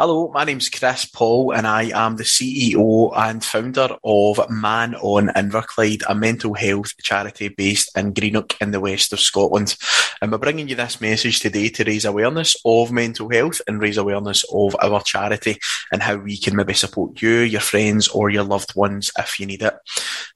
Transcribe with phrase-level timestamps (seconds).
[0.00, 5.28] Hello, my name's Chris Paul and I am the CEO and founder of Man on
[5.36, 9.76] Inverclyde, a mental health charity based in Greenock in the west of Scotland.
[10.22, 13.98] And we're bringing you this message today to raise awareness of mental health and raise
[13.98, 15.58] awareness of our charity
[15.92, 19.44] and how we can maybe support you, your friends or your loved ones if you
[19.44, 19.74] need it.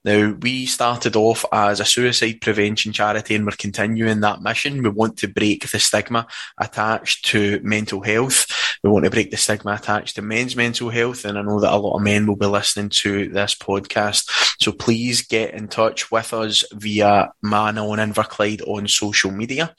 [0.04, 4.82] Now, we started off as a suicide prevention charity and we're continuing that mission.
[4.82, 6.26] We want to break the stigma
[6.58, 8.46] attached to mental health.
[8.84, 11.24] We want to break the stigma attached to men's mental health.
[11.24, 14.28] And I know that a lot of men will be listening to this podcast.
[14.60, 19.74] So please get in touch with us via Man on Inverclyde on social media.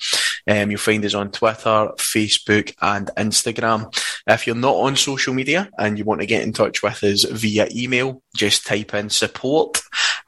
[0.47, 3.95] Um, you'll find us on Twitter, Facebook, and Instagram.
[4.25, 7.25] If you're not on social media and you want to get in touch with us
[7.25, 9.81] via email, just type in support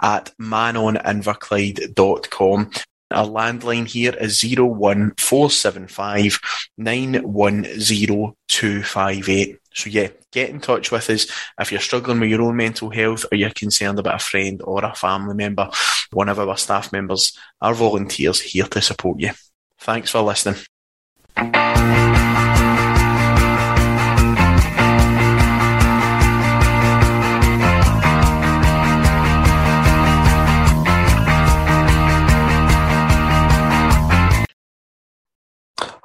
[0.03, 2.69] at manoninverclyde.com.
[3.11, 6.39] Our landline here is 01475
[6.77, 9.59] 910258.
[9.73, 11.27] So yeah, get in touch with us
[11.59, 14.83] if you're struggling with your own mental health or you're concerned about a friend or
[14.83, 15.69] a family member.
[16.11, 19.31] One of our staff members, our volunteers here to support you.
[19.79, 20.57] Thanks for listening.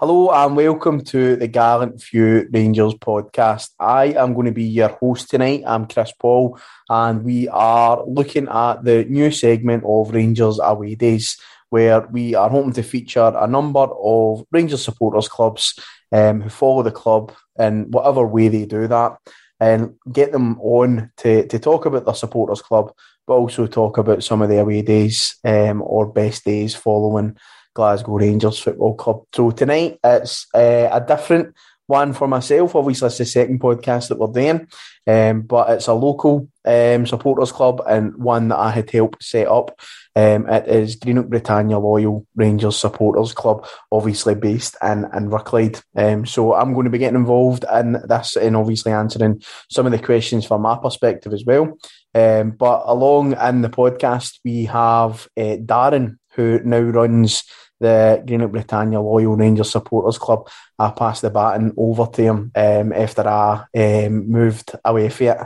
[0.03, 3.71] Hello and welcome to the Gallant Few Rangers podcast.
[3.79, 5.63] I am going to be your host tonight.
[5.65, 6.59] I'm Chris Paul,
[6.91, 11.41] and we are looking at the new segment of Rangers Away Days,
[11.71, 15.79] where we are hoping to feature a number of Rangers supporters clubs
[16.11, 19.19] um, who follow the club in whatever way they do that,
[19.61, 22.93] and get them on to, to talk about their supporters club,
[23.25, 27.37] but also talk about some of the away days um, or best days following
[27.75, 29.23] Glasgow Rangers Football Club.
[29.35, 31.55] So tonight it's uh, a different
[31.87, 32.75] one for myself.
[32.75, 34.67] Obviously, it's the second podcast that we're doing,
[35.07, 39.47] um, but it's a local um, supporters club and one that I had helped set
[39.47, 39.79] up.
[40.15, 45.83] Um, it is Greenock Britannia Loyal Rangers Supporters Club, obviously based in Inverclyde.
[45.97, 49.93] Um, so I'm going to be getting involved in this and obviously answering some of
[49.93, 51.79] the questions from my perspective as well.
[52.15, 57.45] Um, but along in the podcast, we have uh, Darren, who now runs
[57.81, 60.49] the Greenock Britannia Loyal Rangers Supporters Club.
[60.79, 65.39] I passed the baton over to him um, after I um, moved away from it.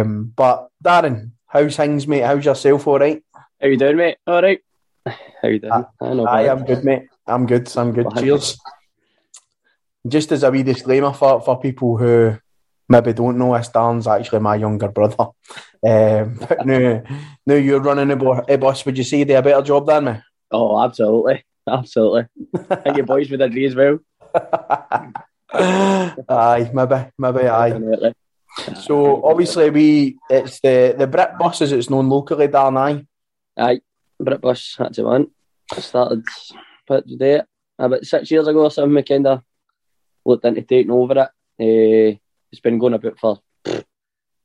[0.00, 2.22] Um, but Darren, how's things, mate?
[2.22, 2.86] How's yourself?
[2.86, 3.22] All right?
[3.60, 4.18] How you doing, mate?
[4.26, 4.60] All right.
[5.04, 5.72] How you doing?
[6.00, 7.08] I, I am good, mate.
[7.26, 7.70] I'm good.
[7.76, 8.06] I'm good.
[8.16, 8.58] Cheers.
[10.06, 12.38] Just as a wee disclaimer for, for people who
[12.90, 15.28] maybe don't know us, Darren's actually my younger brother.
[15.82, 17.02] Um, but now,
[17.46, 18.84] now you're running a bus.
[18.84, 20.12] Would you say you do a better job than me?
[20.50, 22.26] Oh, absolutely, absolutely.
[22.84, 23.98] and your boys would agree as well.
[25.54, 28.12] aye, maybe, maybe aye.
[28.84, 32.76] So obviously we it's the the Brit bus as it's known locally, Dan.
[32.76, 33.06] Aye,
[33.56, 33.80] aye,
[34.18, 34.76] Brit bus.
[34.78, 35.28] That's the one.
[35.72, 36.24] I started
[36.86, 37.40] put today
[37.78, 38.94] about six years ago or something.
[38.94, 39.42] We kind of
[40.26, 42.16] looked into taking over it.
[42.16, 42.18] Uh,
[42.52, 43.40] it's been going about for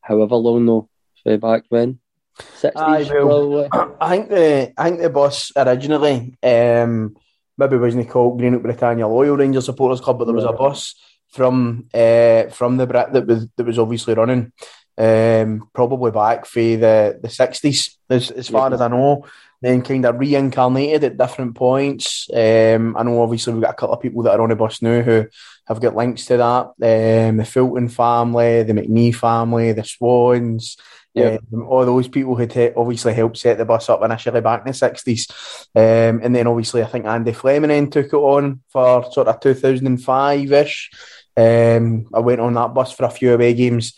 [0.01, 0.89] however long though,
[1.25, 1.99] way back when.
[2.39, 3.69] 60s, Aye, well.
[4.01, 7.15] I think the I think the bus originally um,
[7.57, 10.95] maybe wasn't called Greenock Britannia Loyal Rangers Supporters Club, but there was a bus
[11.29, 14.51] from uh, from the Brit that was that was obviously running
[14.97, 18.75] um, probably back for the the sixties as as far Yeah.
[18.75, 19.25] as I know.
[19.61, 22.29] Then kind of reincarnated at different points.
[22.31, 24.81] Um, I know obviously we've got a couple of people that are on the bus
[24.81, 25.25] now who
[25.67, 27.29] have got links to that.
[27.29, 30.77] Um, the Fulton family, the McNee family, the Swans.
[31.15, 31.37] Yeah.
[31.53, 34.67] Um, all those people who te- obviously helped set the bus up initially back in
[34.67, 35.25] the sixties,
[35.73, 39.39] um, and then obviously I think Andy Fleming then took it on for sort of
[39.39, 40.91] two thousand and five ish.
[41.37, 43.97] Um, I went on that bus for a few away games,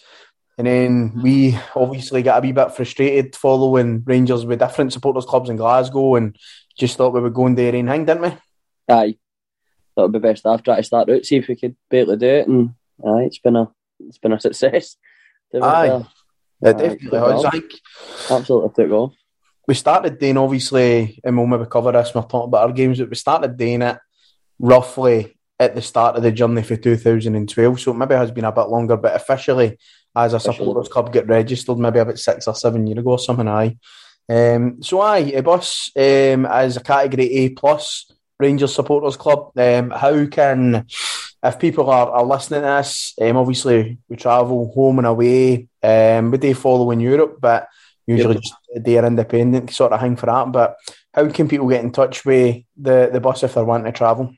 [0.58, 5.50] and then we obviously got a wee bit frustrated following Rangers with different supporters clubs
[5.50, 6.36] in Glasgow, and
[6.78, 8.34] just thought we were going in there and hang, didn't we?
[8.94, 9.18] Aye.
[9.96, 12.18] That would be best after to start out, see if we could be able to
[12.18, 12.48] do it.
[12.48, 12.70] And
[13.04, 13.70] aye, it's been a
[14.00, 14.96] it's been a success.
[15.56, 15.88] Aye.
[15.88, 16.08] fair.
[16.62, 17.46] It Aye, definitely has.
[17.46, 17.72] I think
[18.30, 19.14] Absolutely took off.
[19.68, 23.00] we started doing obviously, and we'll maybe cover this when we're talking about our games,
[23.00, 23.98] but we started doing it
[24.60, 27.80] roughly at the start of the journey for 2012.
[27.80, 29.78] So it maybe has been a bit longer, but officially
[30.18, 33.48] as a supporters club get registered maybe about six or seven years ago or something.
[33.48, 33.78] Aye.
[34.30, 39.52] Um, so aye, a bus um, as a category A plus Rangers supporters club.
[39.58, 40.86] Um, how can
[41.44, 45.68] if people are, are listening to this, um, obviously we travel home and away.
[45.82, 47.68] Um, we do follow in Europe, but
[48.06, 48.44] usually Yep.
[48.44, 48.56] just
[48.86, 50.52] they are independent sort of thing for that.
[50.52, 50.78] But
[51.14, 54.34] how can people get in touch with the, the bus if they're wanting to travel?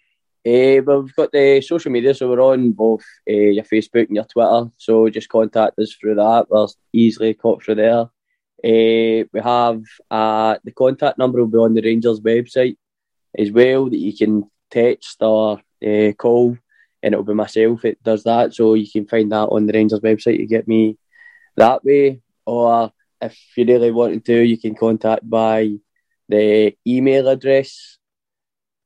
[0.47, 4.15] Uh, well, we've got the social media, so we're on both uh, your Facebook and
[4.15, 4.71] your Twitter.
[4.77, 6.47] So just contact us through that.
[6.50, 8.01] We're easily caught through there.
[8.63, 12.77] Uh, we have uh, the contact number will be on the Rangers website
[13.38, 15.62] as well that you can text or
[16.18, 16.57] call,
[17.03, 18.53] and it'll be myself that does that.
[18.53, 20.39] So you can find that on the Rangers website.
[20.39, 20.97] You get me
[21.57, 25.75] that way, or if you really want to, you can contact by
[26.30, 27.97] the email address,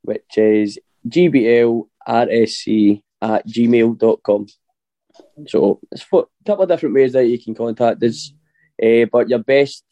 [0.02, 4.48] which is gblrsc at gmail.com.
[5.48, 8.34] So it's a couple of different ways that you can contact us.
[8.82, 9.84] Uh, but your best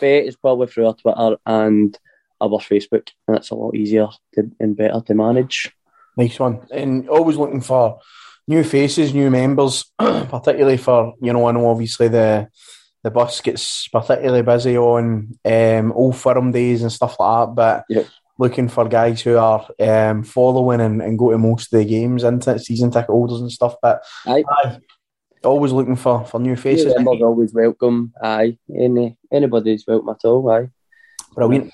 [0.00, 1.96] bet is probably through our Twitter and
[2.40, 3.08] our Facebook.
[3.26, 5.70] And that's a lot easier to, and better to manage.
[6.16, 6.66] Nice one.
[6.72, 8.00] And always looking for
[8.48, 12.48] new faces, new members, particularly for, you know, I know obviously the
[13.04, 17.84] the bus gets particularly busy on um, old firm days and stuff like that, but
[17.88, 18.04] Yeah.
[18.42, 22.24] Looking for guys who are um, following and, and go to most of the games,
[22.24, 23.76] into season ticket holders and stuff.
[23.80, 24.44] But Aye.
[24.56, 24.78] aye,
[25.44, 26.86] always looking for, for new faces.
[26.86, 28.12] New members always welcome.
[28.22, 28.58] Aye.
[28.74, 30.50] Any, anybody's welcome at all.
[30.50, 30.68] Aye.
[31.34, 31.72] Brilliant.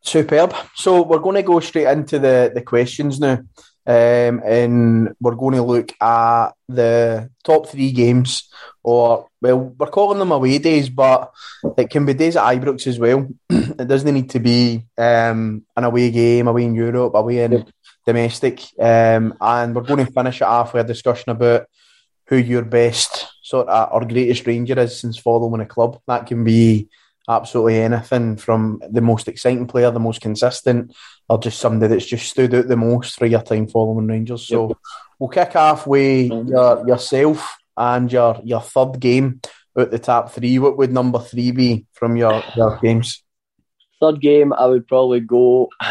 [0.00, 0.54] Superb.
[0.74, 3.38] So we're going to go straight into the, the questions now.
[3.86, 8.48] Um, and we're going to look at the top three games,
[8.82, 11.30] or well, we're calling them away days, but
[11.76, 13.28] it can be days at Ibrox as well.
[13.50, 17.68] it doesn't need to be um, an away game, away in Europe, away in Yep.
[18.06, 18.60] domestic.
[18.78, 21.66] Um, and we're going to finish it off with a discussion about
[22.26, 26.00] who your best sort of or greatest ranger is since following a club.
[26.06, 26.88] That can be
[27.28, 30.94] absolutely anything from the most exciting player, the most consistent,
[31.28, 34.46] or just somebody that's just stood out the most for your time following Rangers.
[34.46, 34.76] So
[35.18, 39.40] we'll kick off with your, yourself and your your third game
[39.78, 40.58] out the top three.
[40.58, 43.22] What would number three be from your, your games?
[44.00, 45.90] Third game, I would probably go uh,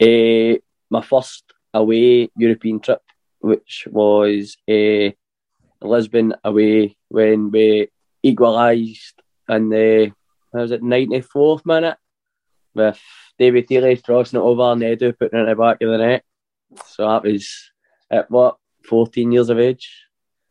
[0.90, 3.02] my first away European trip,
[3.40, 5.10] which was uh,
[5.80, 7.88] Lisbon away when we
[8.22, 9.14] equalised
[9.48, 10.12] in the
[10.50, 11.96] what was ninety fourth minute
[12.74, 13.00] with
[13.38, 16.24] David Healy crossing it over and Edu putting it in the back of the net.
[16.86, 17.70] So that was
[18.10, 19.90] at what fourteen years of age.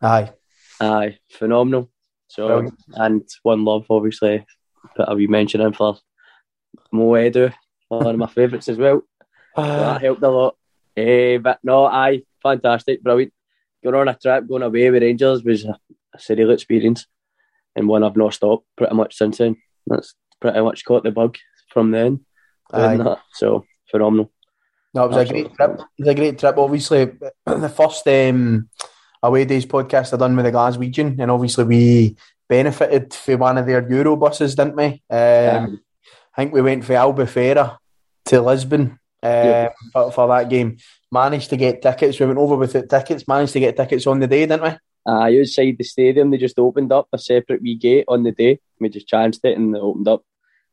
[0.01, 0.31] Aye.
[0.79, 1.89] Aye, phenomenal.
[2.27, 2.79] So Brilliant.
[2.93, 4.45] and one love, obviously,
[4.95, 5.97] put a wee mention in for
[6.91, 7.53] Mo Edu,
[7.87, 9.01] one of my favourites as well.
[9.55, 10.55] So that helped a lot.
[10.95, 13.33] Eh, but no, aye, fantastic, brilliant.
[13.83, 15.77] Going on a trip, going away with Rangers was a,
[16.13, 17.07] a surreal experience,
[17.75, 19.55] and one I've not stopped pretty much since then.
[19.87, 21.37] That's pretty much caught the bug
[21.69, 22.25] from then.
[23.33, 24.31] So phenomenal.
[24.93, 25.79] No, it was a great trip.
[25.79, 26.57] It was a great trip.
[26.57, 27.05] Obviously,
[27.45, 28.69] the first um,
[29.21, 32.17] away days podcast I done with the Glaswegian, and obviously we
[32.49, 34.85] benefited for one of their Euro buses, didn't we?
[34.85, 35.67] Um, Yeah.
[36.35, 37.77] I think we went for Albufeira
[38.25, 39.69] to Lisbon um, Yeah.
[39.91, 40.77] for, for that game.
[41.11, 42.19] Managed to get tickets.
[42.19, 43.27] We went over without tickets.
[43.27, 44.69] Managed to get tickets on the day, didn't we?
[45.07, 48.59] Uh, outside the stadium, they just opened up a separate wee gate on the day.
[48.79, 50.23] We just chanced it and they opened up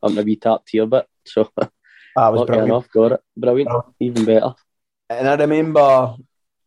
[0.02, 1.06] on a wee tap tier bit.
[1.24, 1.48] So
[2.16, 2.68] That was brilliant.
[2.70, 3.20] enough, got it.
[3.36, 3.94] Brilliant, Brilliant.
[4.00, 4.54] even better.
[5.10, 6.16] And I remember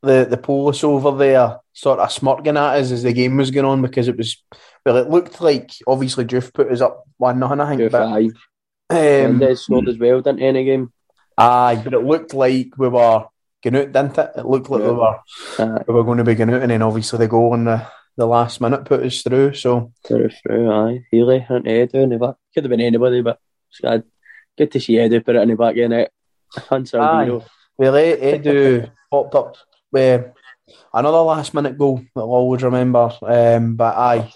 [0.01, 3.65] the the police over there sort of smirking at us as the game was going
[3.65, 4.43] on because it was
[4.85, 7.61] well, it looked like obviously Juve put us up one nothing.
[7.61, 8.31] I think, but
[8.89, 10.91] um, they scored as well, didn't any game?
[11.37, 13.25] Aye, but it looked like we were
[13.69, 14.31] going out, didn't it?
[14.37, 14.87] It looked like yeah.
[14.87, 15.19] we were
[15.59, 17.85] uh, we were going to be going out, and then obviously the goal in the,
[18.15, 19.53] the last minute put us through.
[19.53, 22.35] So through, through, aye, Healy and Edu in the back.
[22.53, 24.03] Could have been anybody, but it's good.
[24.57, 26.11] Good to see Edu put it in the back in it.
[26.71, 27.41] Aye,
[27.77, 29.57] well, Edu popped up
[29.91, 30.31] with
[30.93, 33.11] another last minute goal that I'll always remember.
[33.21, 34.33] Um, but aye,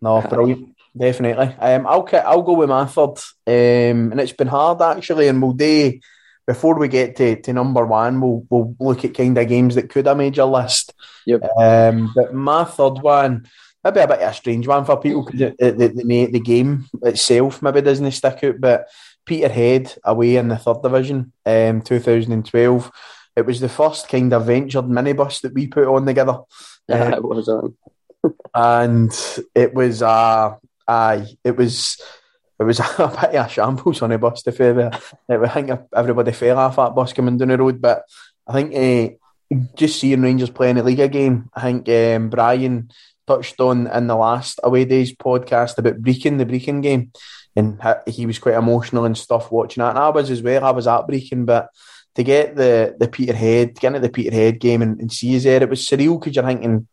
[0.00, 0.74] no, brilliant.
[0.96, 1.54] Definitely.
[1.60, 5.28] Um, I'll I'll go with my third, um, and it's been hard actually.
[5.28, 5.98] And we'll do
[6.48, 9.90] before we get to, to number one, we'll we'll look at kind of games that
[9.90, 10.94] could have made your list.
[11.26, 11.42] Yep.
[11.58, 13.46] Um, but my third one,
[13.84, 17.60] maybe a bit of a strange one for people because the, the, the, game itself
[17.60, 18.60] maybe doesn't stick out.
[18.60, 18.88] But
[19.26, 22.92] Peterhead away in the third division, um, 2012.
[23.36, 26.38] It was the first kind of ventured minibus that we put on together.
[26.88, 27.76] Yeah, it was on.
[28.54, 30.54] and it was uh
[30.88, 32.00] aye, it was
[32.58, 34.90] it was a bit of a shambles on the bus to fair.
[35.28, 38.04] I think everybody fell off that bus coming down the road, but
[38.46, 42.90] I think uh, just seeing Rangers playing the league game, I think um, Brian
[43.26, 47.12] touched on in the last away days podcast about Brechin, the Brechin game,
[47.54, 49.90] and he was quite emotional and stuff watching that.
[49.90, 50.64] And I was as well.
[50.64, 51.68] I was at Brechin, but
[52.14, 55.62] to get the the Peterhead, get into the Peterhead game and, and see his there,
[55.62, 56.88] it was surreal because you're thinking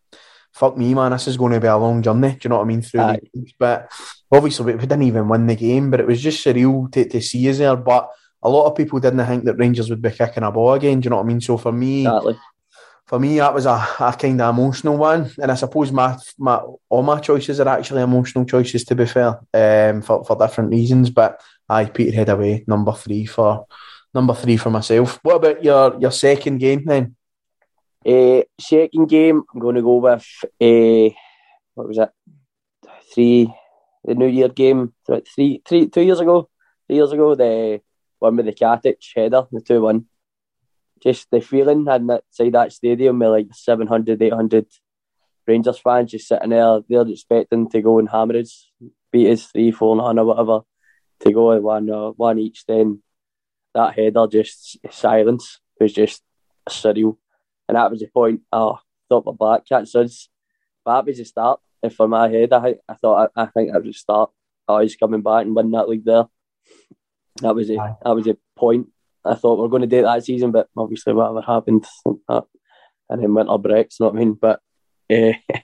[0.55, 2.31] fuck me, man, this is going to be a long journey.
[2.31, 2.81] Do you know what I mean?
[2.81, 3.17] Through.
[3.59, 3.91] But
[4.31, 7.49] obviously, we, didn't even win the game, but it was just surreal to, to see
[7.49, 7.75] us there.
[7.75, 8.09] But
[8.43, 10.99] a lot of people didn't think that Rangers would be kicking a ball again.
[10.99, 11.41] Do you know what I mean?
[11.41, 12.37] So for me, exactly.
[13.05, 15.31] for me, that was a, a kind of emotional one.
[15.41, 19.39] And I suppose my, my all my choices are actually emotional choices, to be fair,
[19.53, 21.09] um, for, for different reasons.
[21.09, 23.65] But I Peterhead away, number three for
[24.13, 25.19] number three for myself.
[25.23, 27.15] What about your your second game then?
[28.05, 31.15] Uh, second game, I'm going to go with uh,
[31.73, 32.09] what was it?
[33.13, 33.51] Three,
[34.05, 36.49] the New Year game, three, three, two years ago.
[36.87, 37.81] Three years ago, the
[38.19, 40.05] one with the Katic header, the two one.
[41.01, 44.65] Just the feeling inside that stadium with like 700, 800
[45.47, 48.71] Rangers fans just sitting there, they're expecting to go and hammer us,
[49.11, 50.61] beat us three, four, nine or whatever,
[51.19, 52.65] to go one, uh, one each.
[52.65, 53.03] Then
[53.73, 56.23] that header, just silence was just
[56.69, 57.17] surreal
[57.67, 58.41] and that was the point.
[58.51, 60.29] Oh, thought my back can't suds.
[60.83, 61.59] But that was the start.
[61.83, 64.31] And for my head, I, I thought I, I think that was the start.
[64.67, 66.25] Oh, he's coming back and win that league there.
[67.41, 67.77] That was it.
[67.77, 68.87] That was the point.
[69.23, 71.85] I thought we are going to do it that season, but obviously whatever happened,
[72.27, 72.43] that,
[73.09, 73.99] and then winter breaks.
[73.99, 74.33] You know what I mean?
[74.33, 74.59] But
[75.11, 75.33] uh,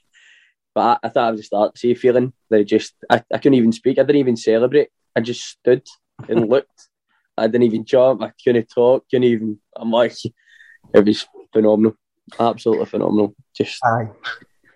[0.75, 1.77] but I, I, thought I was the start.
[1.77, 3.99] See, feeling they just I, I couldn't even speak.
[3.99, 4.89] I didn't even celebrate.
[5.15, 5.85] I just stood
[6.27, 6.89] and looked.
[7.37, 8.21] I didn't even jump.
[8.21, 9.05] I couldn't talk.
[9.09, 9.59] Couldn't even.
[9.75, 10.13] I'm like,
[10.93, 11.95] it was phenomenal,
[12.39, 13.35] absolutely phenomenal.
[13.55, 14.09] Just Aye.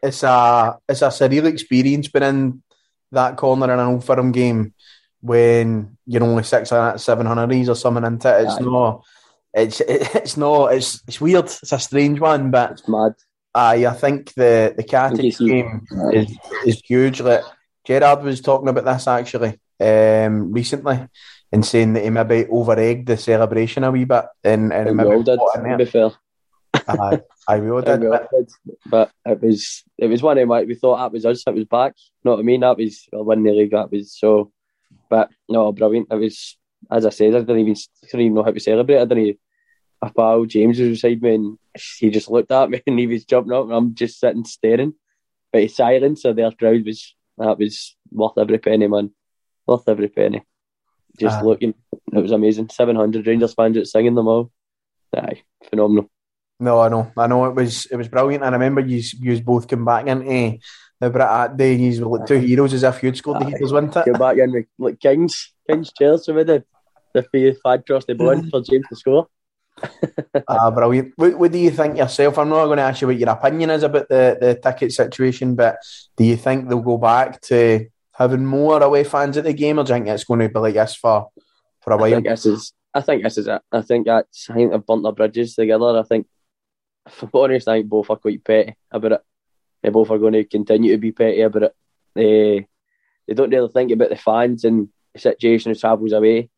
[0.07, 2.63] It's a it's a surreal experience being in
[3.11, 4.73] that corner in an old firm game
[5.21, 8.43] when you're only six seven hundred or something into it.
[8.43, 8.61] It's Aye.
[8.61, 9.03] not.
[9.53, 10.73] It's it's not.
[10.73, 11.45] It's it's weird.
[11.45, 13.13] It's a strange one, but it's mad.
[13.53, 17.21] Aye, I think the the Katic game is is huge.
[17.21, 17.43] Like
[17.85, 21.07] Gerrard was talking about this actually um, recently
[21.51, 25.23] and saying that he maybe over egged the celebration a wee bit and, and maybe
[25.23, 26.11] did, to be fair.
[26.87, 28.29] I, I will did, but,
[28.85, 30.67] but it was it was one of them.
[30.67, 31.43] we thought that was us.
[31.47, 31.93] It was back.
[31.97, 32.61] You know what I mean?
[32.61, 33.71] That was well, winning the league.
[33.71, 34.51] That was so.
[35.09, 36.07] But no, brilliant.
[36.11, 36.57] It was
[36.91, 37.35] as I said.
[37.35, 38.99] I didn't even didn't even know how to celebrate.
[39.01, 39.39] I didn't.
[40.01, 41.57] A pal James was beside me, and
[41.97, 44.93] he just looked at me, and he was jumping up, and I'm just sitting staring.
[45.51, 49.11] But his silence of their crowd was that was worth every penny, man.
[49.67, 50.43] Worth every penny.
[51.19, 51.73] Just uh, looking,
[52.13, 52.69] it was amazing.
[52.69, 54.51] Seven hundred Rangers fans singing them all.
[55.15, 56.09] Aye, phenomenal.
[56.59, 57.45] No, I know, I know.
[57.45, 58.43] It was it was brilliant.
[58.43, 60.57] I remember you you both come back into
[60.99, 61.73] the Brit that day.
[61.75, 64.05] You were like two heroes as if you'd scored the heaters, wasn't it?
[64.05, 66.63] Come back in with like Kings, Kings chairs with the
[67.13, 69.27] the five across the ball for James to score.
[70.47, 71.13] ah, brilliant.
[71.17, 72.37] What, what, do you think yourself?
[72.37, 75.55] I'm not going to ask you what your opinion is about the, the ticket situation,
[75.55, 75.77] but
[76.15, 79.83] do you think they'll go back to having more away fans at the game, or
[79.83, 81.29] do you think it's going to be like this for,
[81.81, 82.05] for a while?
[82.05, 82.73] I think this is.
[82.93, 83.61] I think this is it.
[83.71, 84.49] I think that's.
[84.49, 85.97] I think they've burnt their bridges together.
[85.97, 86.27] I think
[87.09, 89.21] for honest, I think both are quite petty about it.
[89.83, 91.75] They both are going to continue to be petty about it.
[92.15, 92.67] They
[93.27, 96.49] they don't really think about the fans and the situation who travels away.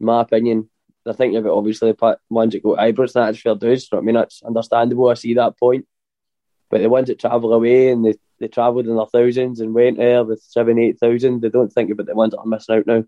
[0.00, 0.70] In my opinion,
[1.04, 3.88] they're thinking about obviously the ones that go to Ibrox, that's fair dues.
[3.92, 4.14] I mean?
[4.14, 5.08] That's understandable.
[5.08, 5.86] I see that point.
[6.70, 9.96] But the ones that travel away and they, they travelled in their thousands and went
[9.96, 12.86] there with seven, eight thousand, they don't think about the ones that are missing out
[12.86, 13.04] now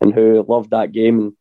[0.00, 1.32] and who loved that game and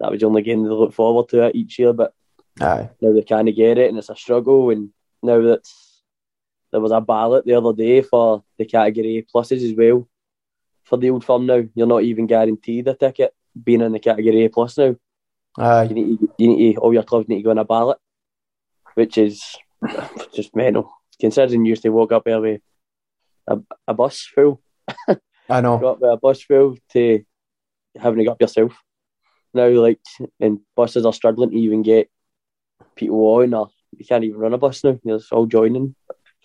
[0.00, 1.92] that was the only game they look forward to each year.
[1.92, 2.12] But
[2.60, 2.90] Aye.
[3.00, 4.70] Now they can't get it, and it's a struggle.
[4.70, 4.90] And
[5.22, 5.68] now that
[6.70, 10.08] there was a ballot the other day for the category A pluses as well
[10.84, 14.44] for the old firm now, you're not even guaranteed a ticket being in the category
[14.44, 14.94] A plus now.
[15.58, 15.84] Aye.
[15.84, 17.98] You need, to, you need to, all your clubs need to go on a ballot,
[18.94, 19.56] which is
[20.34, 20.90] just mental.
[21.20, 22.60] Considering you used to walk up there with
[23.46, 23.58] a,
[23.88, 24.60] a bus full,
[25.48, 25.78] I know.
[25.80, 27.24] go up with a bus full to
[27.96, 28.76] having to go up yourself.
[29.54, 30.00] Now, like,
[30.40, 32.10] and buses are struggling to even get
[32.96, 34.98] people on, or you can't even run a bus now.
[35.04, 35.94] You're all joining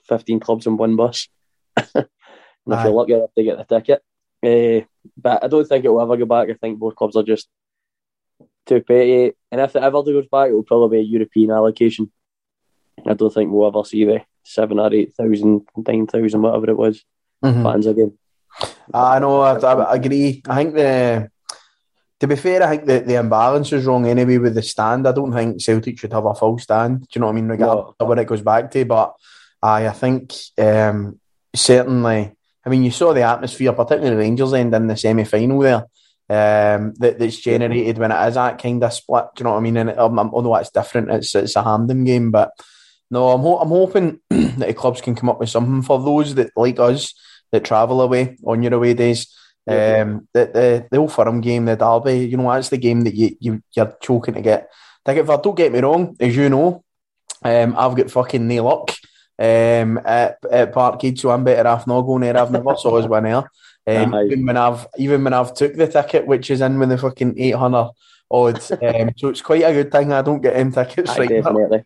[0.07, 1.27] 15 clubs on one bus.
[1.77, 2.05] and if
[2.73, 2.83] Aye.
[2.83, 4.01] you're lucky enough to get the ticket.
[4.41, 4.85] Uh,
[5.17, 6.49] but I don't think it will ever go back.
[6.49, 7.47] I think both clubs are just
[8.65, 9.33] too petty.
[9.51, 12.11] And if it ever goes back, it will probably be a European allocation.
[13.07, 16.77] I don't think we'll ever see the seven or eight thousand, nine thousand, whatever it
[16.77, 17.03] was,
[17.43, 17.63] Mhm.
[17.63, 18.17] fans again.
[18.93, 19.41] I know.
[19.41, 20.41] I, I agree.
[20.47, 21.29] I think the.
[22.19, 25.07] To be fair, I think the, the imbalance is wrong anyway with the stand.
[25.07, 27.01] I don't think Celtic should have a full stand.
[27.01, 27.47] Do you know what I mean?
[27.47, 29.13] Regardless of where it goes back to, but
[29.61, 31.19] I, I think um,
[31.55, 32.31] certainly.
[32.65, 35.85] I mean, you saw the atmosphere, particularly the Rangers end in the semi final there.
[36.31, 39.25] Um, that, that's generated when it is that kind of split.
[39.35, 39.77] Do you know what I mean?
[39.77, 42.51] And um, although it's different, it's it's a Hampden game, but
[43.09, 46.35] no, I'm ho- I'm hoping that the clubs can come up with something for those
[46.35, 47.13] that like us
[47.51, 49.33] that travel away on your away days.
[49.69, 50.01] Yeah.
[50.01, 53.15] Um, the, the the old firm game, the derby, you know, that's the game that
[53.15, 54.69] you, you you're choking to get
[55.05, 55.37] ticket for.
[55.37, 56.83] Don't get me wrong, as you know,
[57.43, 58.91] um, I've got fucking no luck
[59.37, 62.37] um, at, at Parkhead, so I'm better off not going there.
[62.37, 63.43] I've never saw us win there.
[63.87, 64.25] Um, Aye.
[64.25, 67.39] even when I've even when I've took the ticket, which is in with the fucking
[67.39, 67.89] eight hundred
[68.29, 71.29] odds, um, so it's quite a good thing I don't get in tickets Aye, right
[71.29, 71.41] now.
[71.41, 71.83] definitely.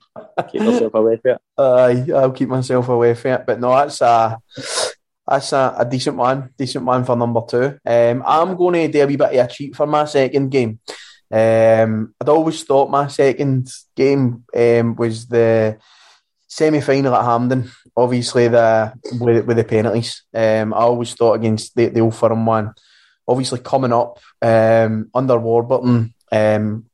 [0.52, 1.42] Keep yourself away from it.
[1.58, 3.46] Aye, I'll keep myself away from it.
[3.46, 4.38] But no, that's a
[5.28, 7.80] that's a, a decent one, decent one for number two.
[7.86, 10.80] Um, I'm going to do a wee bit of a cheat for my second game.
[11.32, 15.78] Um, I'd always thought my second game um, was the
[16.48, 17.72] semi final at Hampden.
[17.96, 20.24] Obviously, the with, with the penalties.
[20.34, 22.74] Um, I always thought against the, the old firm one.
[23.28, 26.14] Obviously, coming up um, under Warburton.
[26.32, 26.86] Um,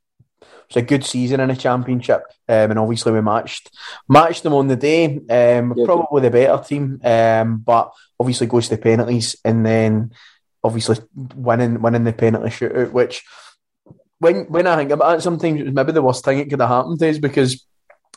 [0.70, 3.72] was a good season in the championship, um, and obviously we matched
[4.08, 5.06] matched them on the day.
[5.30, 5.86] Um, Yeah.
[5.86, 10.12] probably the better team, um, but obviously goes to the penalties, and then
[10.64, 10.98] obviously
[11.36, 12.92] winning winning the penalty shootout.
[12.92, 13.24] Which,
[14.20, 16.60] when when I think about it, sometimes it was maybe the worst thing it could
[16.60, 17.66] have happened to us because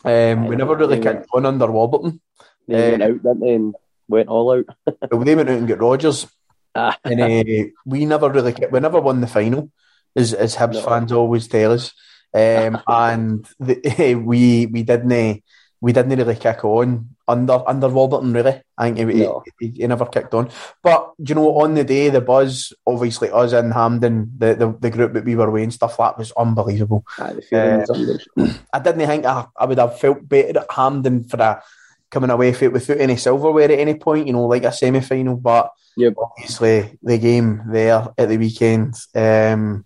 [0.04, 2.20] um, we never really kicked on under Warburton.
[2.68, 3.74] They Uh, went out, didn't they, and
[4.08, 4.66] went all out.
[5.10, 6.26] But they went out and got Rodgers,
[6.74, 6.96] Ah.
[7.04, 9.70] and uh, we never really we never won the final,
[10.14, 10.80] as as Hibs No.
[10.82, 11.92] fans always tell us.
[12.34, 15.42] Um, and the, we we didn't
[15.80, 18.60] we didn't really kick on under under Warburton really.
[18.78, 19.42] I think he, No.
[19.60, 20.50] he, he never kicked on.
[20.82, 24.90] But you know on the day the buzz, obviously us in Hampden, the, the, the
[24.90, 27.04] group that we were with and stuff that was unbelievable.
[27.18, 28.60] The was.
[28.72, 31.62] I didn't think I, I would have felt better at Hampden for a
[32.10, 35.00] coming away from it without any silverware at any point, you know, like a semi
[35.00, 35.36] final.
[35.36, 36.14] But Yep.
[36.18, 39.84] obviously the game there at the weekend um,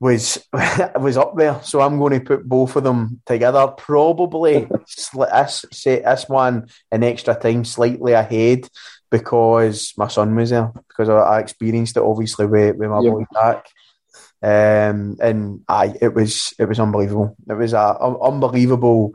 [0.00, 0.38] was
[1.00, 1.60] was up there.
[1.62, 3.66] So I'm going to put both of them together.
[3.68, 8.68] Probably sli- this say this one an extra time slightly ahead
[9.10, 13.12] because my son was there because I, I experienced it obviously with, with my Yep.
[13.12, 13.66] boy back.
[14.40, 17.34] Um, and I it was it was unbelievable.
[17.48, 19.12] It was a un- unbelievable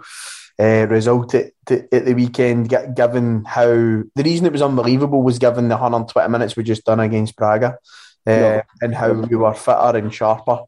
[0.60, 5.40] uh, result at, at the weekend, gi- given how the reason it was unbelievable was
[5.40, 7.78] given the 120 minutes we just done against Braga,
[8.28, 8.62] uh, Yeah.
[8.82, 10.60] and how we were fitter and sharper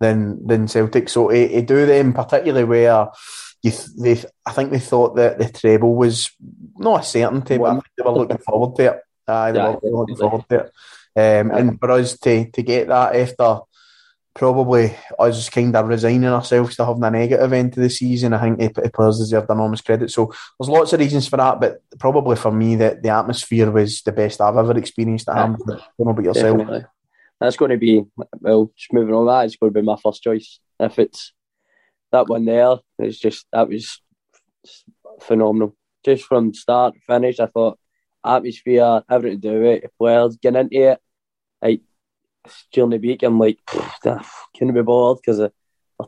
[0.00, 1.08] than than Celtic.
[1.08, 3.08] So to, to do them, particularly where
[3.62, 6.30] you th- they, I think they thought that the treble was
[6.78, 9.00] not a certainty, but I think they were looking forward to it.
[9.28, 10.72] Aye, they Yeah, were looking forward to it.
[11.16, 13.60] Um, and for us to to get that after
[14.32, 18.32] probably us kind of resigning ourselves to having a negative end to the season.
[18.32, 20.10] I think the the players deserve enormous credit.
[20.10, 24.02] So there's lots of reasons for that, but probably for me, that the atmosphere was
[24.02, 25.42] the best I've ever experienced at Yeah.
[25.42, 25.78] Hampden.
[25.78, 26.58] I don't know about yourself.
[26.58, 26.84] Definitely.
[27.40, 28.04] That's going to be,
[28.40, 30.60] well, just moving on that, it's going to be my first choice.
[30.78, 31.32] If it's
[32.12, 34.02] that one there, it's just, that was
[35.22, 35.76] phenomenal.
[36.04, 37.78] Just from start to finish, I thought
[38.24, 41.00] atmosphere, everything to do with it, players getting into it.
[41.62, 41.80] Like,
[42.72, 44.24] during the week, I'm like, "Pfft, I
[44.58, 45.50] couldn't be bothered because they're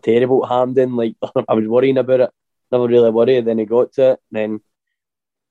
[0.02, 0.96] terrible at Hampden.
[0.96, 1.16] Like,
[1.48, 2.30] I was worrying about it,
[2.70, 3.44] never really worried.
[3.44, 4.60] Then he got to it, then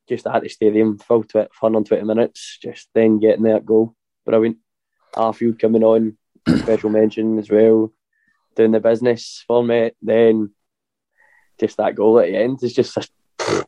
[0.08, 3.96] just at the stadium, full 20, 120 minutes, just then getting that goal.
[4.26, 4.58] Brilliant.
[5.16, 6.18] Arfield coming on,
[6.58, 7.92] special mention as well,
[8.56, 9.92] doing the business for me.
[10.02, 10.52] Then
[11.60, 13.08] just that goal at the end is just a,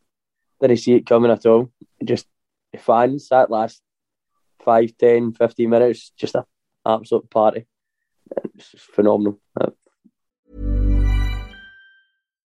[0.62, 1.72] didn't see it coming at all.
[2.04, 2.28] Just
[2.72, 3.82] the fans that last
[4.64, 6.46] 5, 10, 15 minutes, just a
[6.86, 7.66] absolute party.
[8.56, 9.40] It's phenomenal.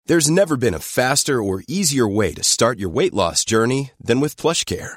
[0.07, 4.20] There's never been a faster or easier way to start your weight loss journey than
[4.20, 4.97] with PlushCare.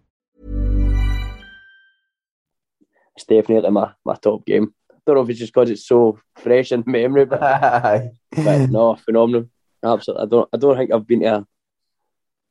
[3.21, 4.73] It's definitely my, my top game.
[4.91, 7.39] I don't know if it's just because it's so fresh in memory, but,
[8.35, 9.49] but no, phenomenal.
[9.83, 10.23] Absolutely.
[10.23, 11.47] I don't I don't think I've been to a,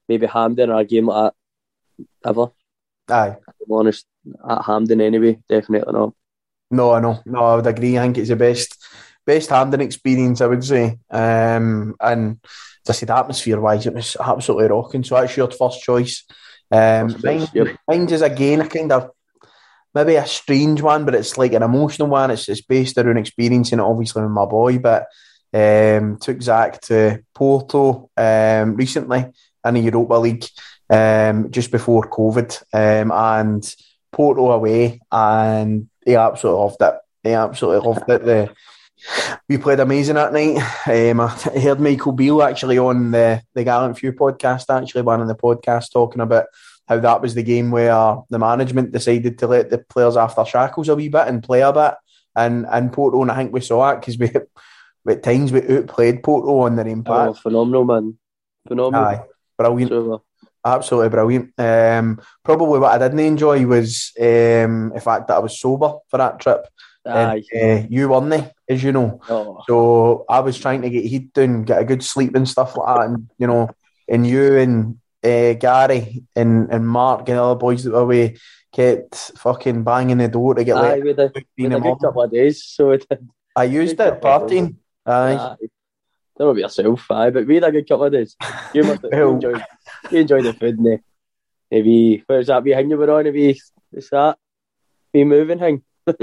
[0.09, 1.33] maybe Hampden or a game like
[1.99, 2.47] that ever.
[3.09, 3.37] Aye.
[3.49, 4.07] I'm honest.
[4.49, 6.15] At Hampden anyway, definitely not.
[6.71, 7.21] No, I know.
[7.27, 7.99] No, I would agree.
[7.99, 8.77] I think it's the best
[9.27, 10.99] best Hampden experience, I would say.
[11.11, 12.39] Um, and
[12.87, 15.05] as I said, atmosphere wise, it was absolutely rocking.
[15.05, 16.25] So that's your first choice.
[16.71, 17.77] Um, First choice, mine, yep.
[17.89, 19.11] mine's is again a kind of
[19.95, 22.31] maybe a strange one, but it's like an emotional one.
[22.31, 24.79] It's, it's based around experiencing it, obviously, with my boy.
[24.79, 25.07] But
[25.53, 29.27] um, took Zach to Porto um, recently
[29.65, 30.47] in the Europa League
[30.89, 33.75] um, just before COVID, um, and
[34.13, 36.95] Porto away, and he absolutely loved it.
[37.23, 38.25] He absolutely loved it.
[38.25, 38.55] The,
[39.49, 40.59] we played amazing that night.
[40.87, 45.29] Um, I heard Michael Beale actually on the, the Gallant Few podcast, actually, one of
[45.29, 46.47] the podcasts talking about
[46.91, 50.45] how that was the game where the management decided to let the players off their
[50.45, 51.95] shackles a wee bit and play a bit.
[52.35, 54.29] And, and Porto, and I think we saw it because we,
[55.13, 57.39] at times we outplayed Porto on their Oh, impact.
[57.39, 58.19] phenomenal, man.
[58.67, 59.05] Phenomenal.
[59.07, 59.23] Aye,
[59.57, 59.91] brilliant.
[59.91, 60.25] So,
[60.65, 61.53] Absolutely brilliant.
[61.59, 66.19] Um, probably what I didn't enjoy was um, the fact that I was sober for
[66.19, 66.67] that trip.
[67.07, 67.43] aye.
[67.55, 69.21] And, uh, you weren't, they, as you know.
[69.31, 72.77] Oh, So I was trying to get heat down, get a good sleep and stuff
[72.77, 73.07] like that.
[73.07, 73.71] And, you know,
[74.09, 78.37] and you and uh, Gary and, and Mark and the other boys that were away
[78.73, 81.17] kept fucking banging the door to get aye, let we had
[81.73, 83.29] the a good couple of days, so it did.
[83.57, 84.77] I used it, partying.
[85.05, 85.35] Aye.
[85.35, 85.57] Aye.
[86.39, 88.37] Don't know about yourself, aye, but we had a good couple of days.
[88.73, 89.65] You must have Well- enjoyed,
[90.11, 91.01] you enjoyed the food, and
[91.71, 93.25] maybe what was that behind you were on?
[93.25, 94.39] Maybe what's that?
[95.13, 95.83] Be moving thing.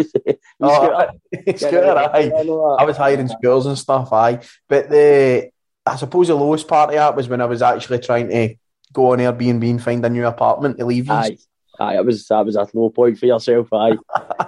[0.59, 1.07] Oh,
[1.55, 2.31] Scooter, aye.
[2.79, 4.39] I was hiring schools and stuff, aye.
[4.67, 5.49] But the
[5.85, 8.55] I suppose the lowest part of that was when I was actually trying to
[8.93, 11.09] go on Airbnb and find a new apartment to leave.
[11.09, 11.37] Aye,
[11.79, 13.71] aye, that was that was a low point for yourself.
[13.73, 13.97] Aye,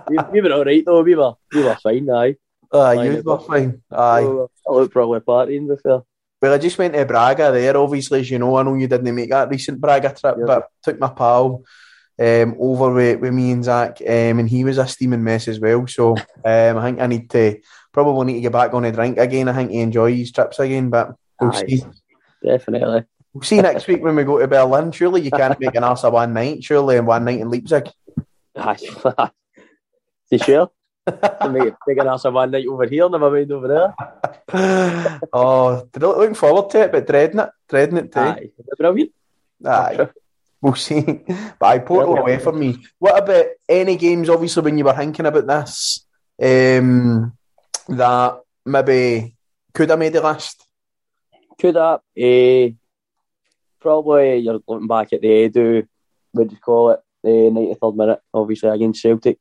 [0.10, 1.02] we, we were all right though.
[1.02, 2.10] We were we were fine.
[2.10, 2.36] Aye,
[2.74, 3.46] Aye, Fine, you were was.
[3.46, 3.82] fine.
[3.92, 4.22] Aye.
[4.68, 6.06] I look probably partying before.
[6.42, 8.56] Well, I just went to Braga there, obviously, as you know.
[8.56, 10.46] I know you didn't make that recent Braga trip, Yeah.
[10.46, 11.64] but took my pal
[12.18, 15.60] um, over with, with me and Zach, um, and he was a steaming mess as
[15.60, 15.86] well.
[15.88, 17.60] So um, I think I need to
[17.92, 19.50] probably need to get back on a drink again.
[19.50, 21.66] I think he enjoy his trips again, but we'll Aye.
[21.68, 21.84] see.
[22.46, 23.04] Definitely.
[23.40, 24.92] We'll see next week when we go to Berlin.
[24.92, 27.88] Surely you can't make an ass of one night, surely, and one night in Leipzig.
[28.58, 28.78] Aye.
[30.30, 30.70] you sure?
[31.50, 33.96] make, make an ass of one night over here, never mind over
[34.52, 35.20] there.
[35.32, 38.20] oh, looking forward to it, but dreading it, dreading it too.
[38.20, 39.14] Aye, brilliant.
[39.66, 40.10] Aye.
[40.62, 41.00] We'll see.
[41.00, 42.20] But I Porto Yeah.
[42.20, 42.84] away for me.
[42.98, 46.06] What about any games, obviously, when you were thinking about this,
[46.44, 47.32] um,
[47.88, 49.34] that maybe
[49.74, 50.68] could have made the list?
[51.58, 52.02] Could that?
[52.18, 52.76] Uh,
[53.80, 55.88] probably you're looking back at the Edu,
[56.36, 57.00] do you call it?
[57.24, 59.40] The 93rd minute, obviously against Celtic.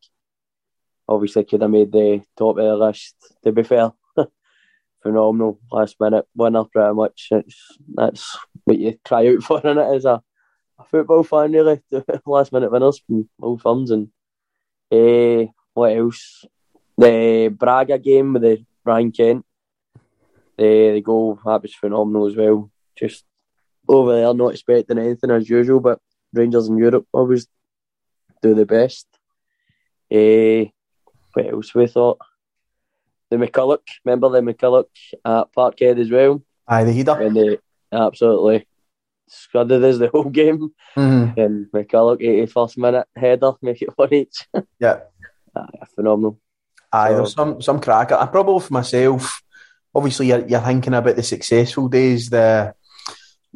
[1.09, 3.15] Obviously, could have made the top of the list.
[3.45, 3.93] To be fair,
[5.03, 7.29] phenomenal last minute winner, pretty much.
[7.31, 10.21] It's, that's what you cry out for in it as a,
[10.79, 11.81] a football fan, really.
[12.27, 13.91] Last minute winners from all firms.
[13.91, 14.09] And
[14.93, 16.45] uh, what else?
[16.97, 19.47] The Braga game with the Ryan Kent.
[20.57, 22.71] The, the goal, that was phenomenal as well.
[22.99, 23.25] Just
[23.89, 25.99] over there, not expecting anything as usual, but
[26.33, 27.47] Rangers in Europe always
[28.43, 29.07] do the best.
[30.11, 30.67] Eh,
[31.33, 32.19] what else we thought?
[33.31, 34.87] The McCulloch, remember the McCulloch
[35.25, 36.43] at Parkhead as well?
[36.67, 37.13] Aye, the heater.
[37.21, 37.59] And they
[37.93, 38.67] absolutely
[39.29, 40.71] scudded us the whole game.
[40.97, 41.37] Mhm.
[41.37, 44.47] And McCulloch, 81st minute header, make it one each.
[44.81, 45.01] Yeah.
[45.55, 46.39] Aye, phenomenal.
[46.93, 48.15] Aye, So- there's some some cracker.
[48.15, 49.43] I probably for myself,
[49.95, 52.75] obviously you're, you're thinking about the successful days, the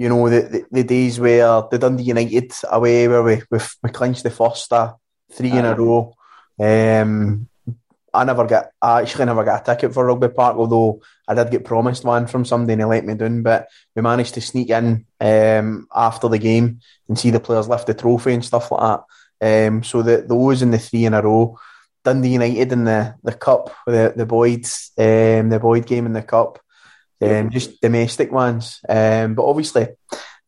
[0.02, 3.90] you know, the, the, the days where the Dundee United away where we we, we
[3.90, 4.94] clinched the first uh,
[5.32, 6.12] three in a row.
[6.58, 7.48] Um,
[8.12, 11.52] I never get, I actually never got a ticket for Rugby Park, although I did
[11.52, 13.42] get promised one from somebody and he let me down.
[13.42, 17.86] But we managed to sneak in um, after the game and see the players lift
[17.86, 18.80] the trophy and stuff like
[19.40, 19.68] that.
[19.68, 21.58] Um, so the those in the three in a row,
[22.04, 24.66] Dundee United in the the cup, the the Boyd,
[24.98, 26.58] um, the Boyd game in the cup,
[27.22, 28.80] um, just domestic ones.
[28.88, 29.88] Um, but obviously,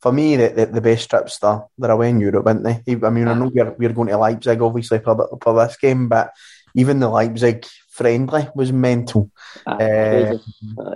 [0.01, 2.83] for me, the, the, the best trips there I went in Europe, weren't they?
[3.07, 6.31] I mean, I know we're, we're going to Leipzig obviously for, for this game, but
[6.75, 9.31] even the Leipzig friendly was mental.
[9.67, 10.39] Ah, Uh,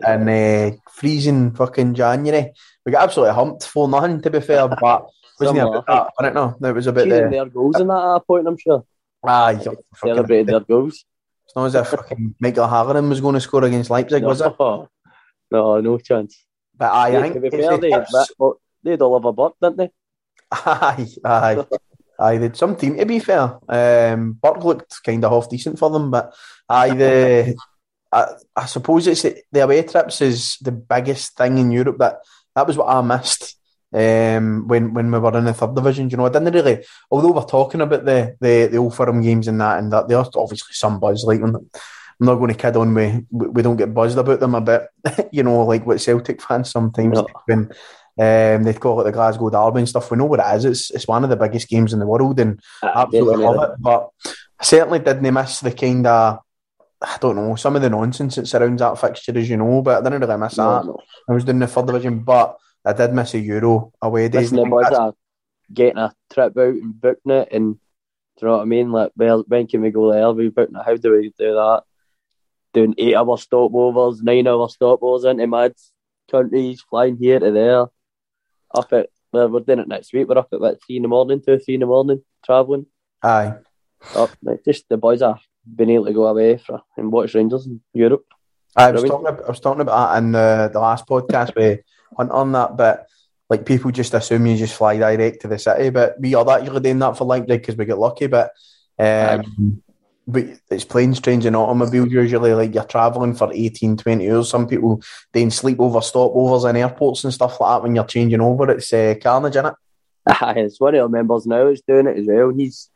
[0.07, 2.53] and uh, freezing fucking January.
[2.85, 5.07] We got absolutely humped for nothing, to be fair, but
[5.41, 6.57] wasn't it about that, wasn't know.
[6.61, 7.29] No, it was about the.
[7.31, 8.85] their goals in that point, I'm sure.
[9.25, 9.77] Ah, fucking-
[10.15, 11.05] Celebrated their goals.
[11.47, 14.53] It's not as if fucking Michael Hagerin was going to score against Leipzig, was it?
[15.51, 16.45] No, no, chance.
[16.77, 19.77] But I to think fair, the they, that, well, they'd all have a buck, didn't
[19.79, 19.91] they?
[20.53, 21.65] Aye, aye.
[22.21, 23.59] Aye, they'd some team to be fair.
[23.69, 26.35] Um, Burke looked kind of half decent for them, but
[26.69, 27.57] aye, the
[28.11, 31.99] I, I suppose it's the away trips is the biggest thing in Europe.
[31.99, 32.21] That
[32.57, 33.57] that was what I missed
[33.93, 36.11] um, when when we were in the third division.
[36.11, 36.85] You know, I didn't really.
[37.11, 40.31] Although we're talking about the the the old firm games and that, and that there's
[40.35, 41.25] obviously some buzz.
[41.25, 41.71] Like I'm
[42.21, 42.95] I'm not going to kid on.
[42.95, 44.89] We we don't get buzzed about them a bit.
[45.33, 47.71] you know, like what Celtic fans sometimes when
[48.19, 50.11] um, they call it the Glasgow Derby and stuff.
[50.11, 50.65] We know what it is.
[50.65, 53.77] It's it's one of the biggest games in the world, and absolutely love it.
[53.79, 54.09] But
[54.59, 56.41] I certainly didn't miss the kind of
[57.01, 59.83] I don't know some of the nonsense that surrounds that fixture, as you know.
[59.83, 60.87] But I didn't really miss No, that.
[60.87, 60.99] no.
[61.29, 64.51] I was doing the third division, but I did miss a Euro away days.
[64.51, 65.15] Listen, and the I think boys are
[65.73, 67.81] getting a trip out and booking it, and do
[68.41, 68.91] you know what I mean?
[68.91, 70.31] Like, well, when can we go there?
[70.33, 70.85] We booking it.
[70.85, 71.83] How do we do that?
[72.79, 75.75] Doing eight hour stopovers, nine hour stopovers into mad
[76.31, 77.87] countries, flying here to there.
[78.73, 80.29] Up at well, we're doing it next week.
[80.29, 82.87] We're up at what three in the morning, two, three in the morning, travelling
[83.21, 83.55] Aye,
[84.15, 84.31] up.
[84.45, 85.41] Like, just the boys are
[85.75, 88.27] being able to go away for and watch Rangers in Europe.
[88.77, 89.27] I was talking.
[89.27, 91.81] About, I was talking about that in the, the last podcast with
[92.17, 93.09] Hunt on that, but
[93.51, 96.81] like people just assume you just fly direct to the city, but we are actually
[96.81, 98.29] doing that for Leipzig because we get lucky.
[98.29, 98.53] But
[99.01, 99.83] um,
[100.31, 102.53] but it's planes, trains, and automobiles usually.
[102.53, 104.51] Like you're traveling for 18, 20 hours.
[104.51, 108.43] Some people then sleep over stopovers in airports and stuff like that when you're changing
[108.43, 108.71] over.
[108.71, 109.75] It's uh, carnage, is it?
[110.27, 112.51] Aye, it's one of our members now is doing it as well.
[112.51, 112.91] He's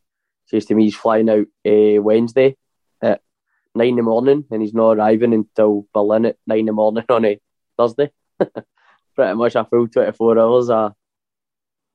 [0.47, 2.55] says to me he's flying out uh, Wednesday
[3.01, 3.23] at
[3.75, 7.05] nine in the morning, and he's not arriving until Berlin at nine in the morning
[7.09, 7.41] on a
[7.79, 8.11] Thursday.
[9.15, 10.93] Pretty much a full twenty four hours of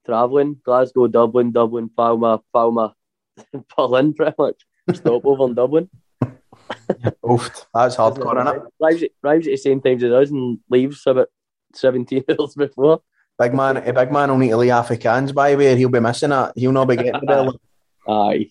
[0.03, 0.59] travelling.
[0.65, 2.95] Glasgow, Dublin, Dublin, Palma, Palma,
[3.77, 4.15] Berlin.
[4.15, 5.89] Pretty much stopover in Dublin.
[7.29, 8.63] Oof, that's hardcore, isn't it?
[8.81, 11.29] Arrives, at- arrives at the same time as us and leaves about
[11.73, 13.01] seventeen hours before.
[13.39, 15.89] Big man, a big man will need to lay half a cans by where he'll
[15.89, 16.51] be missing it.
[16.55, 17.47] He'll not be getting there.
[18.07, 18.49] Aye.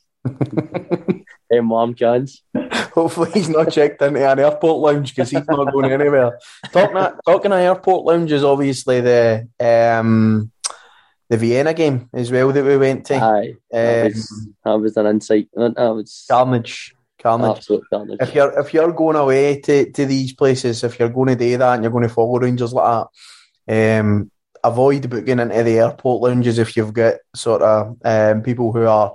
[1.51, 2.43] Them warm cans.
[2.93, 6.39] Hopefully, he's not checked into an airport lounge because he's not going anywhere.
[6.73, 10.51] Talking talking of airport lounges, obviously the um,
[11.29, 13.17] the Vienna game as well that we went to.
[13.17, 13.55] Aye.
[13.71, 15.49] That Um, was, that was an insight.
[15.55, 17.57] That was carnage, carnage.
[17.59, 18.19] absolute carnage.
[18.21, 21.59] If you're if you're going away to, to these places, if you're going to do
[21.59, 23.07] that and you're going to follow Rangers like
[23.69, 24.31] that, um,
[24.63, 29.15] avoid booking into the airport lounges if you've got sort of um, people who are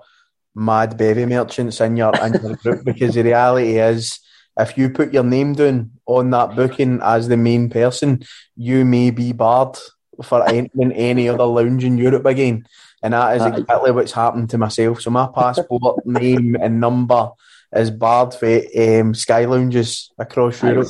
[0.53, 4.19] mad bevy merchants in your in your group because the reality is
[4.59, 8.21] if you put your name down on that booking as the main person,
[8.57, 9.77] you may be barred
[10.23, 12.65] for entering any other lounge in Europe again.
[13.03, 15.01] And that is exactly what's happened to myself.
[15.01, 17.29] So my passport name and number
[17.73, 20.89] is barred for um, sky lounges across Europe.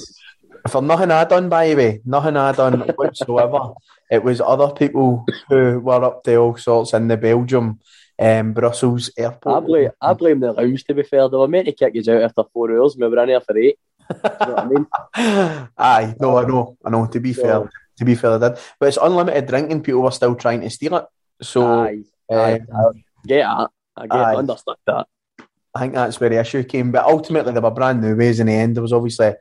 [0.69, 3.73] For nothing I done, by the way, nothing I done whatsoever.
[4.11, 7.79] It was other people who were up to all sorts in the Belgium,
[8.19, 9.63] um, Brussels airport.
[9.63, 11.29] I blame, I blame the lounge, to be fair.
[11.29, 13.57] They were meant to kick you out after four hours, we were in there for
[13.57, 13.79] eight.
[14.11, 14.87] You know I mean?
[15.77, 17.05] Aye, no, I know, I know.
[17.07, 18.57] To be So- fair, to be fair, I did.
[18.79, 19.83] But it's unlimited drinking.
[19.83, 21.05] People were still trying to steal it.
[21.41, 23.69] So aye, aye, um, I get that.
[23.95, 24.35] I get aye.
[24.35, 25.07] understood that.
[25.73, 26.91] I think that's where the issue came.
[26.91, 28.75] But ultimately, they were brand new ways in the end.
[28.75, 29.33] There was obviously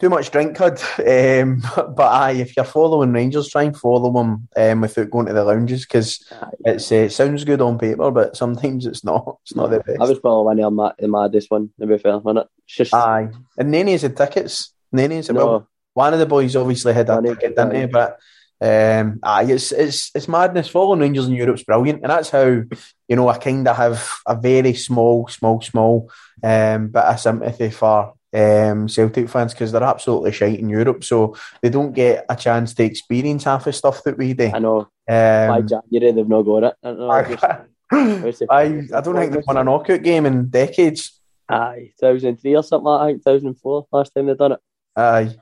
[0.00, 0.80] too much drink had.
[0.98, 5.32] Um, but aye, if you're following Rangers, try and follow them um, without going to
[5.32, 9.38] the lounges because uh, it sounds good on paper, but sometimes it's not.
[9.44, 10.00] It's not the best.
[10.00, 12.50] I was probably one of the, maddest one, to be fair, wasn't it?
[12.64, 14.74] It's just, Aye, and Nenny's had tickets.
[14.92, 17.86] Nenny's no, well, one of the boys obviously had a did, didn't he?
[17.86, 18.18] But
[18.60, 20.68] um, aye, it's it's it's madness.
[20.68, 24.36] Following Rangers in Europe's brilliant, and that's how you know I kind of have a
[24.36, 26.10] very small, small, small
[26.42, 31.36] um, bit of sympathy for um, Celtic fans because they're absolutely shite in Europe, so
[31.62, 34.50] they don't get a chance to experience half the stuff that we do.
[34.52, 34.80] I know.
[35.08, 36.74] Um, By January, they've not got it.
[36.82, 37.10] I, don't
[37.42, 37.64] I,
[38.50, 38.62] I,
[38.94, 41.18] I don't think they've won a knockout game in decades.
[41.48, 43.30] Aye, 2003 or something like that.
[43.30, 44.60] 2004, last time they've done it.
[45.00, 45.36] Aye.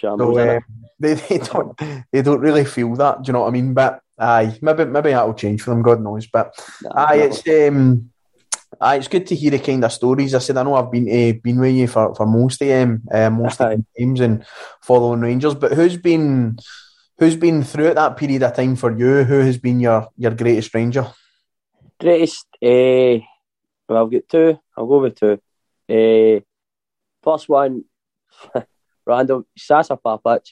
[0.00, 0.64] So, um,
[0.98, 1.78] they, they don't
[2.12, 3.22] they don't really feel that.
[3.22, 3.74] Do you know what I mean?
[3.74, 5.82] But aye, maybe maybe that'll change for them.
[5.82, 6.26] God knows.
[6.26, 6.54] But
[6.94, 7.22] aye, no.
[7.24, 8.10] it's um,
[8.80, 10.34] aye, it's good to hear the kind of stories.
[10.34, 13.02] I said I know I've been uh, been with you for, for most of them,
[13.12, 14.44] uh, most of the games and
[14.82, 15.54] following Rangers.
[15.54, 16.58] But who's been
[17.18, 19.24] who's been through that period of time for you?
[19.24, 21.06] Who has been your your greatest Ranger?
[21.98, 23.20] Greatest, eh,
[23.88, 24.58] well, I've got two.
[24.76, 25.40] I'll go with two.
[25.88, 26.40] Eh,
[27.22, 27.84] first one,
[29.06, 30.46] random, Sasa Papac.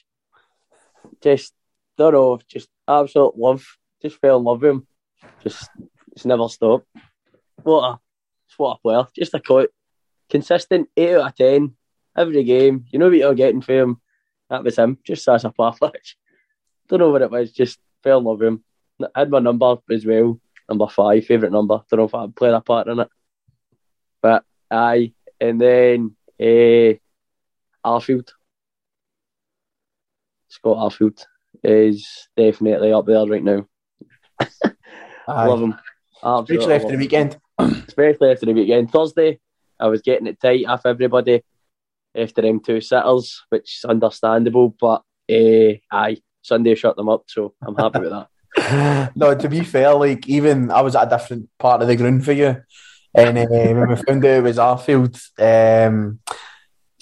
[1.21, 1.53] Just,
[1.97, 3.65] don't know, just absolute love.
[4.01, 4.87] Just fell in love with him.
[5.43, 5.69] Just,
[6.11, 6.87] it's never stopped.
[7.63, 7.99] What a,
[8.57, 9.07] what a player.
[9.15, 9.67] Just a co-
[10.29, 11.75] consistent 8 out of 10
[12.17, 12.85] every game.
[12.89, 14.01] You know what you're getting from him.
[14.49, 14.97] That was him.
[15.03, 15.93] Just Sasa Papac.
[16.87, 17.51] Don't know what it was.
[17.51, 18.63] Just fell in love with him.
[19.15, 20.39] Had my number as well
[20.69, 21.81] number five, favourite number.
[21.89, 23.09] Don't know if I played a part in it.
[24.21, 25.13] But aye.
[25.39, 26.97] And then uh,
[27.85, 28.29] Arfield.
[30.55, 31.21] Scott Arfield
[31.63, 33.67] is definitely up there right now.
[35.27, 35.47] Aye.
[35.47, 35.75] Love him.
[36.23, 37.37] Absolutely Especially after the weekend.
[37.59, 38.91] Especially after the weekend.
[38.91, 39.39] Thursday,
[39.79, 41.43] I was getting it tight off everybody
[42.15, 44.75] after them two sitters, which is understandable.
[44.79, 49.11] But uh, aye, Sunday shut them up, so I'm happy with that.
[49.15, 52.23] no, to be fair, like even I was at a different part of the ground
[52.23, 52.63] for you,
[53.13, 56.19] and uh, when we found out it was Arfield, um,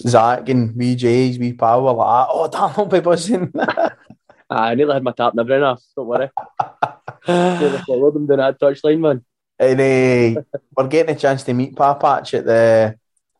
[0.02, 3.52] Zach and VJ's wee pal were like, "Oh, damn, I'll be buzzing."
[4.50, 5.82] I nearly had my tap brain off.
[5.96, 6.30] Don't worry.
[7.28, 9.24] Nearly followed them down that touchline, man.
[9.58, 10.42] and uh,
[10.76, 12.98] we're getting a chance to meet Papac at the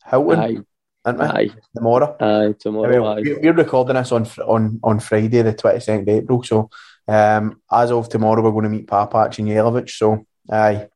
[0.08, 0.56] Hilton, Aye,
[1.04, 1.24] aren't we?
[1.26, 2.16] aye, Tomorrow.
[2.20, 2.54] aye.
[2.58, 3.36] Tomorrow, I mean, aye.
[3.36, 6.42] we- we're recording this on on on Friday, the twenty second of April.
[6.42, 6.70] So,
[7.06, 9.90] um, as of tomorrow, we're going to meet Papac and Jelavic.
[9.90, 10.88] So, aye,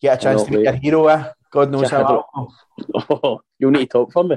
[0.00, 0.64] get a chance to meet wait.
[0.64, 1.06] your hero.
[1.06, 1.24] Eh?
[1.50, 2.26] God knows how.
[3.10, 4.36] Oh, you'll need to talk for me.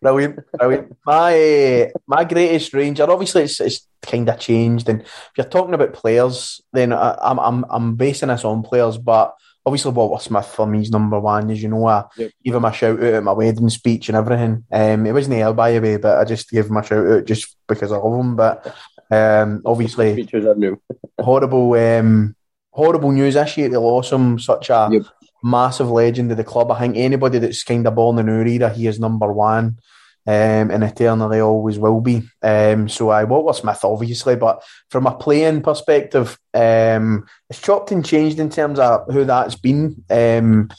[0.00, 0.96] Brilliant, brilliant.
[1.06, 3.10] My uh, my greatest ranger.
[3.10, 4.88] Obviously, it's, it's kind of changed.
[4.88, 8.98] And if you're talking about players, then I, I'm I'm I'm basing this on players.
[8.98, 9.34] But
[9.66, 11.50] obviously, Walter Smith for me is number one.
[11.50, 12.30] As you know, I Yep.
[12.44, 14.64] gave him a shout out at my wedding speech and everything.
[14.72, 17.24] Um, it wasn't ill by the way, but I just gave him a shout out
[17.24, 18.36] just because I love him.
[18.36, 18.74] But
[19.10, 20.80] um, obviously, Features new.
[21.20, 22.34] horrible um,
[22.70, 23.68] horrible news this year.
[23.68, 25.02] They lost him, such a Yep.
[25.44, 26.70] Massive legend of the club.
[26.70, 29.78] I think anybody that's kind of born in our era, he is number one.
[30.26, 32.22] Um, and eternally always will be.
[32.42, 38.02] Um, so I Walter Smith, obviously, but from a playing perspective, um, it's chopped and
[38.02, 40.02] changed in terms of who that's been.
[40.08, 40.70] Um,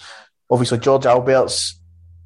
[0.49, 1.75] obviously, George Albertz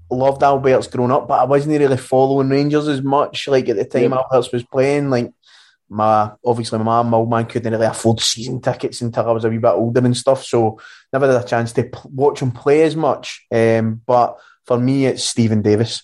[0.10, 3.50] loved Albertz growing up, but I wasn't really following Rangers as much.
[3.50, 4.22] Like at the time Yeah.
[4.32, 5.34] Albertz was playing, like
[5.90, 9.46] my obviously my mum, my old man couldn't really afford season tickets until I was
[9.46, 10.44] a wee bit older and stuff.
[10.46, 10.80] So
[11.12, 13.46] never had a chance to p- watch him play as much.
[13.52, 16.04] Um, but for me, it's Steven Davis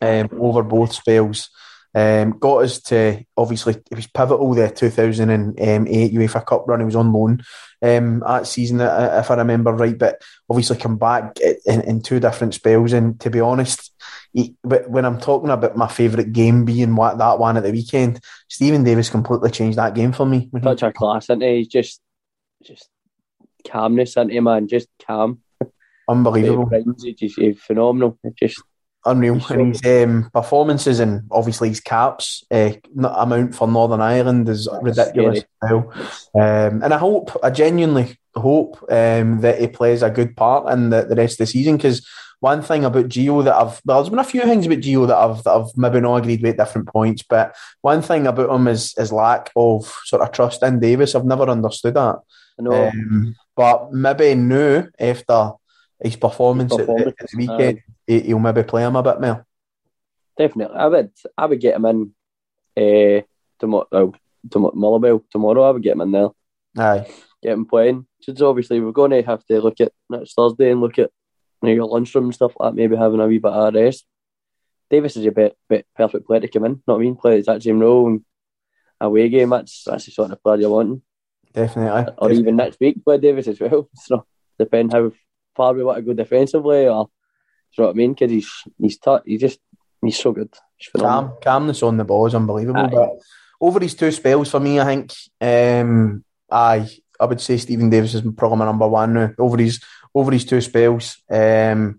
[0.00, 1.50] um, over both spells.
[1.92, 6.80] Um, got us to obviously it was pivotal the 2008 UEFA Cup run.
[6.80, 7.42] He was on loan
[7.82, 9.98] um, that season, uh, if I remember right.
[9.98, 12.92] But obviously come back in, in two different spells.
[12.92, 13.92] And to be honest,
[14.32, 18.20] he, when I'm talking about my favourite game being what that one at the weekend,
[18.48, 20.48] Steven Davis completely changed that game for me.
[20.62, 21.56] Such a class, isn't he?
[21.56, 22.00] He's just,
[22.62, 22.88] just
[23.66, 24.68] calmness, isn't he, man?
[24.68, 25.40] Just calm.
[26.08, 26.64] unbelievable.
[26.70, 28.18] Rhymes, he's, he's, he's phenomenal.
[28.38, 28.62] Just
[29.04, 29.36] Unreal.
[29.36, 34.68] He's And his um, performances and obviously his caps uh, amount for Northern Ireland is
[34.82, 35.92] ridiculous as well.
[36.34, 40.90] Um, and I hope, I genuinely hope um, that he plays a good part in
[40.90, 42.06] the, the rest of the season because
[42.40, 45.16] one thing about Gio that I've, well, there's been a few things about Gio that
[45.16, 48.66] I've, that I've maybe not agreed with at different points, but one thing about him
[48.68, 51.14] is his lack of sort of trust in Davis.
[51.14, 52.18] I've never understood that.
[52.58, 52.88] I know.
[52.88, 55.52] Um, but maybe now, after
[56.02, 59.46] his performance, at, the, at the weekend, he, he'll maybe play him a bit more.
[60.36, 61.10] Definitely, I would.
[61.36, 62.14] I would get him in.
[62.76, 63.22] Uh,
[63.58, 64.14] tomorrow, well,
[64.50, 65.62] tomorrow, Motherwell tomorrow.
[65.62, 66.28] I would get him in there.
[66.78, 67.06] Aye.
[67.42, 68.06] Get him playing.
[68.22, 71.10] Since obviously we're going to have to look at next Thursday and look at
[71.62, 72.76] you know, your lunchroom and stuff like that.
[72.76, 74.06] Maybe having a wee bit of rest.
[74.88, 76.82] Davis is a bit, bit perfect player to come in.
[76.86, 78.24] Not I mean, play the exact same role and
[79.00, 79.50] away game.
[79.50, 81.02] That's that's the sort of player you're wanting.
[81.52, 82.12] Definitely.
[82.18, 83.88] Or even next week play Davis as well.
[83.96, 84.26] So
[84.58, 85.12] depend how
[85.54, 87.10] far we want to go defensively, or do
[87.72, 88.12] you know what I mean?
[88.14, 89.58] Because he's he's t- he just
[90.02, 90.52] he's so good.
[90.76, 90.88] He's.
[91.00, 92.80] Calm, calmness on the ball is unbelievable.
[92.80, 92.90] Aye.
[92.92, 93.10] But
[93.60, 96.88] over his two spells for me, I think, um, aye,
[97.18, 99.30] I would say Steven Davis is probably my number one now.
[99.38, 99.82] Over his
[100.14, 101.98] over his two spells, um,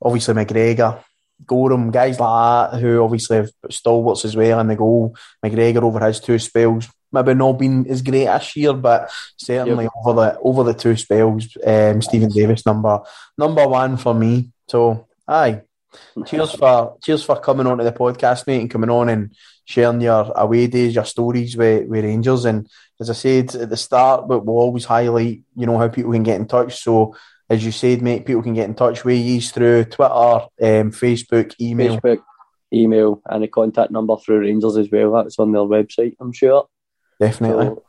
[0.00, 1.04] obviously McGregor,
[1.46, 5.16] Goram, guys like that, who obviously have stalwarts as well in the goal.
[5.44, 9.92] McGregor over his two spells, maybe not been as great this year, but certainly yep.
[10.04, 13.00] over the over the two spells, um, Steven Davis number
[13.38, 14.50] number one for me.
[14.68, 15.62] So aye,
[16.26, 19.34] cheers for cheers for coming on to the podcast, mate, and coming on and
[19.64, 22.44] sharing your away days, your stories with, with Rangers.
[22.44, 22.68] And
[23.00, 26.22] as I said at the start, but we'll always highlight, you know, how people can
[26.22, 26.82] get in touch.
[26.82, 27.16] So
[27.48, 31.54] as you said, mate, people can get in touch with you through Twitter, um, Facebook,
[31.60, 31.98] email.
[31.98, 32.22] Facebook,
[32.72, 35.12] email, and a contact number through Rangers as well.
[35.12, 36.66] That's on their website, I'm sure.
[37.24, 37.66] Definitely.
[37.66, 37.82] So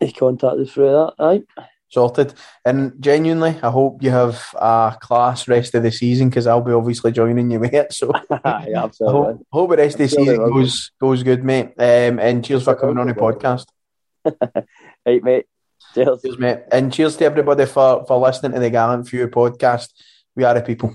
[0.00, 1.44] they contact us through that, right?
[1.88, 2.34] Sorted.
[2.64, 6.72] And genuinely, I hope you have a class rest of the season because I'll be
[6.72, 7.92] obviously joining you, mate.
[7.92, 9.20] So yeah, absolutely.
[9.20, 11.72] hope, hope the rest of the season goes goes good, mate.
[11.78, 13.66] Um, and cheers for coming on the podcast.
[15.06, 15.46] right, mate.
[15.94, 16.22] Cheers.
[16.22, 16.58] cheers, mate.
[16.70, 19.88] And cheers to everybody for, for listening to the Gallant Few podcast.
[20.36, 20.94] We are the people.